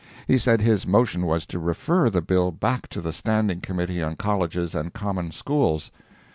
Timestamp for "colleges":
4.15-4.73